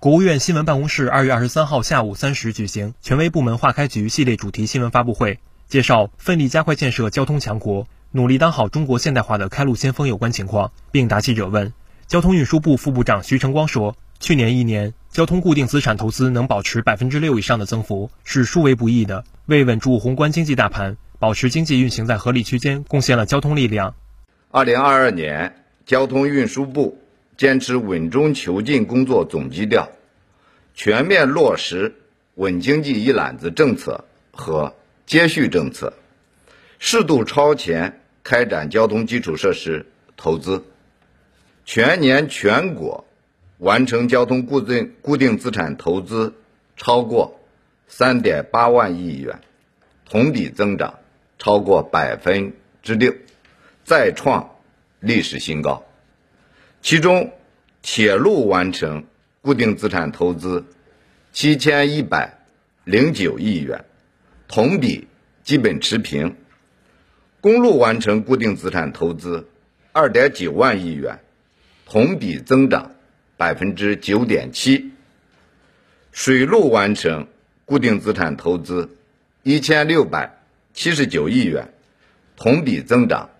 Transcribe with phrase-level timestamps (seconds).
[0.00, 11.74] 国务院新闻办公室二月二十三号下午三时举行权威部门化开局系列主题新闻发布会，介绍奋力加快建设交通强国，努力当好中国现代化的开路先锋有关情况，并答记者问。
[12.06, 23.94] 交通运输部副部长徐成光说，去年一年交通固定资产投资能保持百分之六以上的增幅，是殊为不易的，为稳住宏观经济大盘，保持经济运行在合理区间，贡献了交通力量。
[24.50, 25.56] 二零二二年。
[25.86, 26.98] 交通运输部
[27.40, 29.88] 坚持稳中求进工作总基调，
[30.74, 31.94] 全面落实
[32.34, 34.74] 稳经济一揽子政策和
[35.06, 35.94] 接续政策，
[36.78, 39.86] 适度超前开展交通基础设施
[40.18, 40.64] 投资，
[41.64, 43.06] 全年全国
[43.56, 46.34] 完成交通固定固定资产投资
[46.76, 47.40] 超过
[47.88, 49.40] 三点八万亿元，
[50.04, 50.98] 同比增长
[51.38, 52.52] 超过百分
[52.82, 53.14] 之六，
[53.82, 54.50] 再创。
[55.00, 55.86] 历史新高，
[56.82, 57.32] 其中
[57.82, 59.04] 铁路完成
[59.40, 60.64] 固定资产投资
[61.32, 62.38] 七千一百
[62.84, 63.84] 零九亿元，
[64.48, 65.06] 同比
[65.42, 66.34] 基本持平；
[67.40, 69.48] 公路完成固定资产投资
[69.92, 71.20] 二点九万亿元，
[71.86, 72.92] 同比增长
[73.36, 74.90] 百分之九点七；
[76.12, 77.28] 水路完成
[77.64, 78.96] 固定资产投资
[79.42, 80.38] 一千六百
[80.74, 81.72] 七十九亿元，
[82.36, 83.30] 同比增长。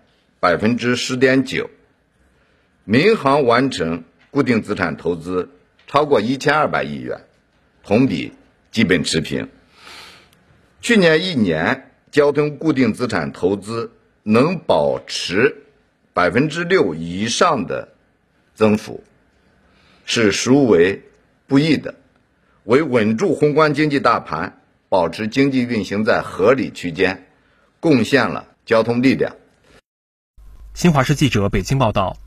[0.41, 1.69] 百分之十点九，
[2.83, 5.49] 民航完成固定资产投资
[5.87, 7.25] 超过一千二百亿元，
[7.83, 8.33] 同比
[8.71, 9.49] 基本持平。
[10.81, 13.91] 去年一年交通固定资产投资
[14.23, 15.63] 能保持
[16.13, 17.89] 百分之六以上的
[18.55, 19.03] 增幅，
[20.05, 21.03] 是殊为
[21.45, 21.95] 不易的，
[22.63, 27.27] 为稳住宏观经济大盘、保持经济运行在合理区间，
[27.79, 29.35] 贡献了交通力量。
[30.73, 32.17] 新华社记者北京报道。